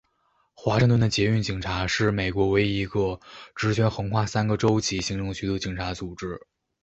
[0.55, 3.19] 华盛顿的捷运警察是美国唯一一个
[3.55, 6.41] 职权横跨三个州级行政区的警察组织。